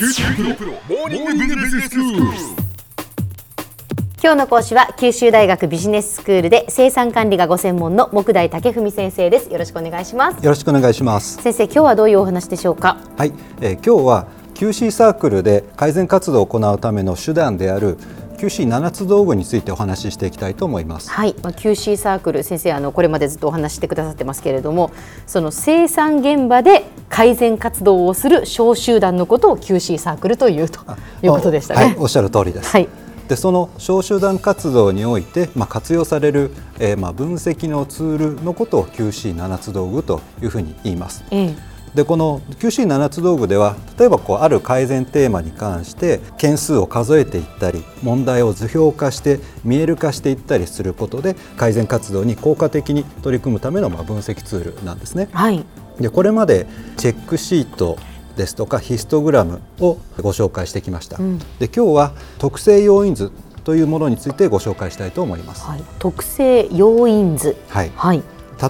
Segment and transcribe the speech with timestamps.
[0.00, 2.22] 九州大学モーニングビジネススクール。
[4.22, 11.42] 今日の講師は九州大学ビジネススクールで生産管理がご専門の木大武文先生ですよろしくお願いしますよろしくお願いします。
[11.42, 12.96] 先生今日はどういうお話でしょうか？
[13.18, 17.98] はい、えー今日は QC サークルで改善活動を行うための手段である
[18.40, 21.10] QC 七つ道具についてお話ししていきたいと思います。
[21.10, 24.92] はい、まあ、QC サークル先生あのこれまでずっとお話ししてくださってますけれども
[25.26, 30.80] その生産現場で改善活動をする小集団のことを QC サークルというと
[31.22, 31.84] いうことでしたね。
[31.84, 32.70] はい、おっしゃる通りです。
[32.70, 32.88] はい
[33.28, 36.50] でその小集団活動において、まあ、活用される、
[36.80, 41.22] えーまあ、分析のツールのことを QC 七つ道具というふうに言います。
[41.30, 55.28] ええでこの QC 七つ道具では例えばこうある改善テーマに関して件数を数えていったり問題を図表化して見える化していったりすることで改善活動に効果的に取り組むためのまあ分析ツールなんですね。
[55.32, 55.64] はい、
[55.98, 57.98] でこれまでチェックシート
[58.36, 61.18] ですとかヒストグラムをご紹介してきました。
[61.18, 63.32] うんで今日は特性要因図
[63.64, 65.66] というものについてご紹介したいと思います。
[65.66, 68.22] はい、特性要因図はいはい、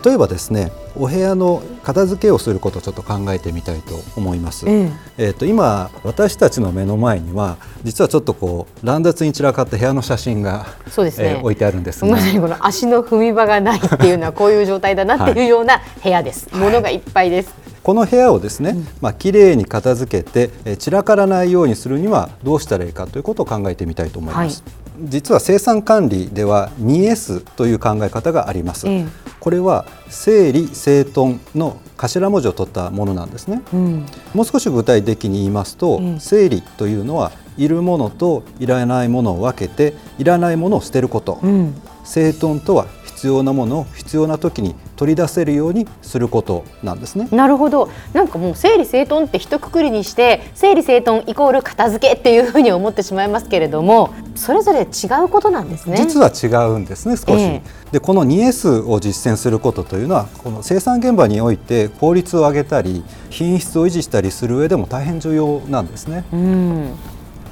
[0.05, 4.66] 例えばですねお部屋の片付けをすることをちょっと考えてみたいと思います。
[4.69, 16.48] ええー、と今私たちの目の前には実はちょっとこう乱雑に散らかった部屋の写真が、そうですねえー置いてあるんですがまさにこの足の踏み場がないっていうのはこういう状態だなっていうような部屋です。
[16.52, 17.59] 物がいっぱいです。
[17.83, 24.62] この部屋をですね、まあ綺麗に片付けて、えー散らからないようにするにはどうしたらいいかということを考えてみたいと思います。
[25.03, 28.89] 実は生産管理では 2S という考え方があります。
[28.89, 29.06] ええ。
[29.41, 33.62] これは整理整頓の頭文字を取ったものなんですね。
[33.73, 42.86] うん、もう少し具体的に言いますと、うん整理というのはいるものといらないものを分けていらないものを捨てること、うん、整頓とは
[43.21, 47.29] 必要なものを必要な時に取り出せるようにすることなんですね。
[47.31, 47.91] なるほど。
[48.15, 55.98] なんかもう整理整頓って一括りにして整理整頓イコール片付けっていうふうに思ってしまいますけれども、それぞれ違うことなんですね。
[55.98, 66.25] 実は違うんですね少し、えでこの 2S を実践することというのはこの生産現場において効率を上げたり品質を維持したりする上でも大変重要なんですね。
[66.33, 66.95] うん、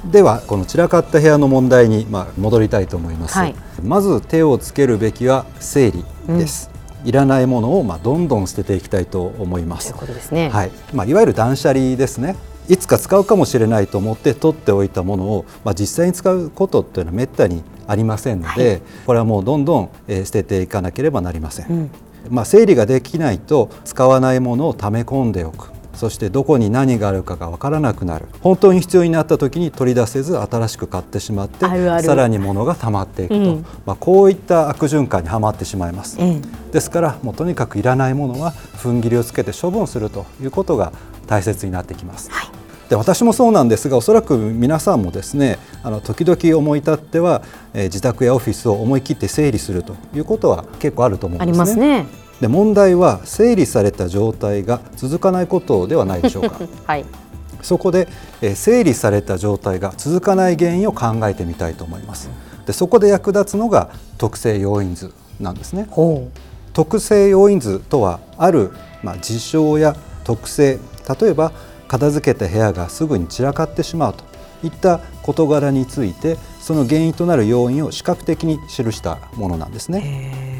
[0.05, 6.69] ではこの散らかった部屋の問題にまあ戻りたいと思います、はいまず手をつけるべきは整理です、
[7.05, 9.89] いらないものをまあどんどん捨てていきたいと思います。
[9.89, 10.49] ということですね。
[10.49, 10.71] はい。
[10.93, 12.35] まあ、いわゆる断捨離ですね。
[12.67, 18.81] いつか使うかもしれないと思って取っておいたものを、まあ、実際に使うことっていうのはめったにありませんので、はい。
[19.07, 21.91] これはもうどんどん、えー捨てていかなければなりません、うん、
[22.29, 36.15] まあ、整理ができないと使わないものを溜め込んでおくそしてどこに何があるかが分からなくなる本当に必要になった時に取り出せず新しく買ってしまってさらに物が溜まっていくと、うんまあ、こういった悪循環にはまってしまいます。
[36.21, 36.39] え
[36.71, 40.93] ですからもうとにかくいらないものは踏ん切りをつけて処分するということが
[41.27, 42.31] 大切になってきます。
[42.31, 42.49] はい
[42.89, 47.43] で私もそうなんですがおそらく皆さんもですねあの時々思い立っては、
[47.75, 51.65] えー自宅やオフィスを思い切って整理するということは結構あると思うんありですね。
[51.65, 52.28] ますね。
[52.41, 57.05] で問題は整理された状態が続かないことではないでしょうか はい。
[57.61, 58.07] そこで、
[58.41, 62.29] えー整理された状態が続かない原因を考えてみたいと思います
[62.65, 66.29] でそこで役立つのが特性要因図なんですねほ
[66.73, 68.71] 特性要因図とはある、
[69.03, 70.79] まあ、事象や特性
[71.19, 71.51] 例えば
[71.87, 74.23] 片付けた部屋がすぐに散らかってしまうと
[74.63, 79.93] いった事柄についてその原因となる要因を視覚的に記したものなんですう。
[79.93, 80.58] ね。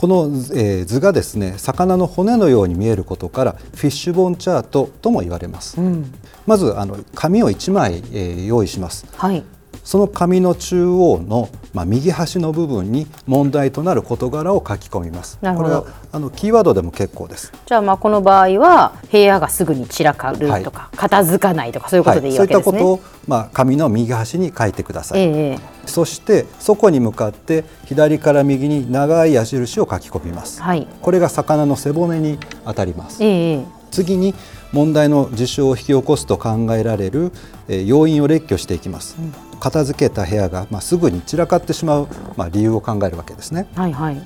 [0.00, 0.24] へこの、
[0.54, 5.82] えー図がですね魚の骨のように見えることからフィッシュボーンチャートとも言われますえ。
[5.82, 6.14] うん。
[6.46, 9.44] まずあの紙を1枚、えー用意しますはい。
[9.84, 15.38] その紙の中央の、まあ、右端の部分に問題となる事柄を書き込みます。
[15.40, 15.80] なるほど。
[15.80, 17.52] これはあのキーワードでも結構です。
[17.66, 22.82] じゃあまあこの場合は部屋がすぐに散らかるとか、片付かないとかそういうことでいいそういったわけですね。
[22.82, 30.86] ことを、まあ、紙の右端に書いてください、ええそしてそこに向かって左から右に長い矢印を書き込みます、はい。
[31.00, 33.24] これが魚の背骨に当たります。
[33.24, 33.64] ええ。
[33.90, 34.34] 次に
[34.72, 37.32] 問題の事象を引き起こすと考えられる、
[37.68, 39.16] えー要因を列挙していきます、
[39.58, 43.66] 片付けた部屋が、まあ、すぐに散らかってしまう、まあ、理由を考えるわけですね。
[43.74, 44.20] はいはい。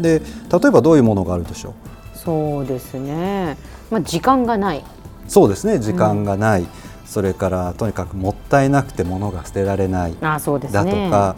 [0.00, 1.74] で例えばどういうものがあるでしょ
[2.14, 2.18] う？
[2.18, 3.56] そうですね。
[3.90, 4.84] まあ時間がない。
[5.28, 5.78] そうですね。
[5.78, 6.66] 時間がない、
[7.04, 10.14] それからとにかくもったいなくて物が捨てられない。
[10.20, 11.06] あそうですだね。
[11.06, 11.36] とか、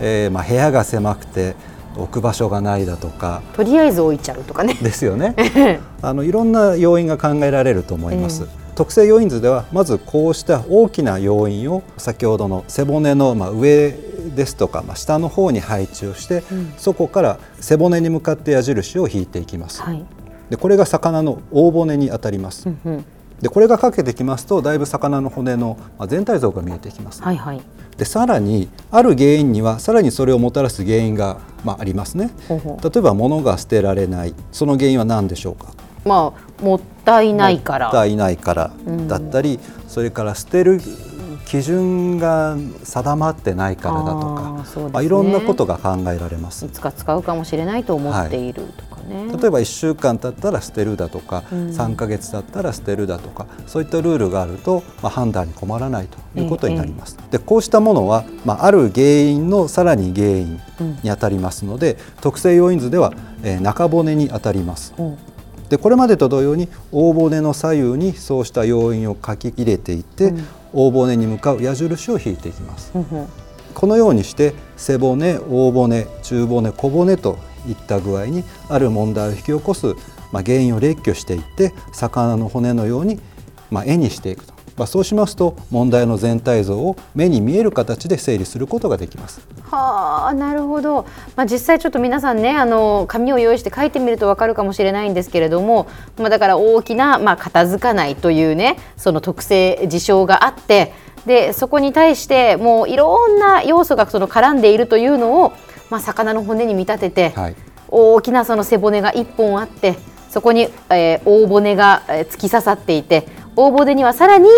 [0.00, 1.56] ええーまあ、部屋が狭くて
[1.96, 4.74] 置く場所がないだとかえとりあえず置いちゃうとかね。
[4.74, 5.34] ですよね
[6.02, 8.44] あのいろんな要因が考えられると思います。
[8.44, 13.96] え特性要因図ではまずこうした大きな要因を先ほどの背骨のまあ上
[14.36, 19.80] ですとかまあ下の方に配置をして、うんそこから背骨に向かって矢印を引いていきます。
[19.80, 20.04] はい。
[20.50, 22.68] でこれが魚の大骨に当たります。
[22.68, 23.04] うんうん。
[23.40, 25.78] でこれがかけてきますとだいぶ魚の骨の
[26.08, 27.22] 全体像が見えてきます。
[27.22, 27.60] はいはい。
[27.96, 32.30] でさらにある原因にはさらにそれをもたらす原因が、まあ、ありますね。
[32.48, 34.34] ほうほ例えば物が捨てられない。
[34.52, 35.72] その原因は何でしょうか？
[36.04, 37.86] まあもったいないから。
[37.86, 38.70] もったいないから
[39.06, 40.80] だったり、それから捨てる
[41.46, 44.90] 基準が定まってないからだとかね。
[44.92, 46.66] まあ、いろんなことが考えられます。
[46.66, 49.32] いつか使うかもしれないと思っているとかね。
[49.40, 57.16] 例えば1週間経ったら捨てるだとか、3ヶ月経ったら捨てるだとかそういったルールがあると、まあ、判断に困らないということになります。
[57.30, 60.60] でこうしたものは、まあ、ある原因のさらに原因
[61.02, 63.12] にあたりますので、特性要因図では、
[63.42, 64.94] えー中骨にあたります。
[64.98, 65.18] うん
[65.68, 70.32] でこれまでと同様に大骨の左右にそうした要因を書き入れていって、
[70.72, 72.92] 大骨に向かう矢印を引いていきます。
[72.94, 73.26] うんうん
[73.76, 77.36] このようにして背骨、大骨、中骨、小骨と
[77.68, 79.94] いった具合にある問題を引き起こす、
[80.32, 83.20] まあ、原因を列挙していって魚の骨のように、
[83.70, 89.40] まあ、絵にしていくと、まあ、そうしますと問題の全体像を目に見える形で整理することができます。
[89.70, 95.88] はあなるほど、まあ、実際ちょっと皆さんねあの紙を用意して書いてみると分かるかもしれないんですけれども、
[96.18, 100.92] まあ、だから大きな、まあ、片付かないというねその特性事象があって
[101.26, 105.52] でそこに対してもういろんな要素がその絡んでいるというのを、
[105.90, 107.56] まあ、魚の骨に見立てて、はい
[107.88, 109.96] 大きなその背骨が1本あって
[110.28, 114.48] そこに、えー大骨がえー突き刺さっていて大骨にはさらに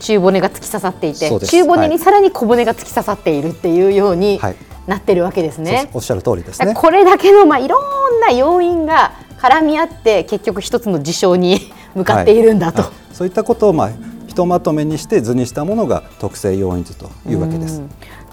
[0.00, 4.56] 中骨が突き刺さっていて中骨にさらに小骨が突き刺さっているっていうようにはい
[4.86, 5.90] なってるわけですね。
[5.92, 6.74] おっしゃる通りですね。
[6.74, 7.78] これだけの、まあ、いろ
[8.16, 12.82] んな要因が絡み合って結局一つの事象に 向かっているんだと。
[12.82, 13.90] はいそういったことを、まあ、
[14.28, 17.82] ひとまとめにして図にしたものが特性要因図というわけです。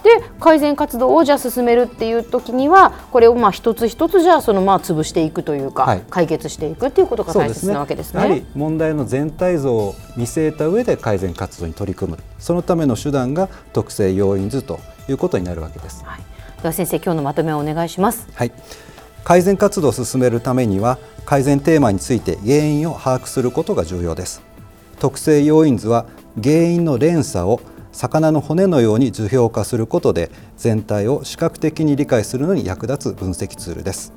[0.02, 8.22] で改善活動をじゃあ進めるっていう時にはこれをまあ一つ一つじゃあそのまあ潰していくというか、はい解決していくっていうことが大切なわけですね。
[8.22, 16.04] やはり問題の全体像を見据えた上で改善活動に取り組むそのための手段が特性要因図ということになるわけです。
[16.04, 16.20] はい、
[16.62, 18.28] では先生今日のまとめをお願いします。
[18.34, 18.52] はい、
[19.24, 24.40] 改善活動を進めるためには改善テーマについて原因を把握することが重要です
[24.98, 26.06] 特性要因図は
[26.42, 27.60] 原因の連鎖を
[27.98, 34.12] 魚の骨のように図表化することで全体を視覚的に理解するのに役立つ分析ツールです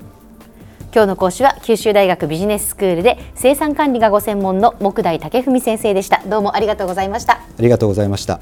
[0.94, 6.22] 今日の講師は九州大学ビジネススクールで生産管理がご専門の木大武文先生でした。
[6.28, 7.36] どうもありがとうございました。
[7.36, 8.42] ありがとうございました